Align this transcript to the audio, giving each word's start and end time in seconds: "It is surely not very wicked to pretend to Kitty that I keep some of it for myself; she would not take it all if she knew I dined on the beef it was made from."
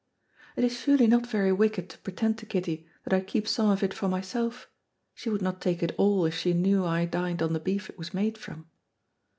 "It 0.55 0.63
is 0.63 0.75
surely 0.79 1.05
not 1.05 1.27
very 1.27 1.51
wicked 1.51 1.87
to 1.91 1.99
pretend 1.99 2.39
to 2.39 2.47
Kitty 2.47 2.87
that 3.03 3.13
I 3.13 3.21
keep 3.21 3.47
some 3.47 3.69
of 3.69 3.83
it 3.83 3.93
for 3.93 4.09
myself; 4.09 4.67
she 5.13 5.29
would 5.29 5.43
not 5.43 5.61
take 5.61 5.83
it 5.83 5.93
all 5.95 6.25
if 6.25 6.33
she 6.33 6.53
knew 6.53 6.83
I 6.83 7.05
dined 7.05 7.43
on 7.43 7.53
the 7.53 7.59
beef 7.59 7.87
it 7.87 7.99
was 7.99 8.11
made 8.11 8.35
from." 8.39 8.65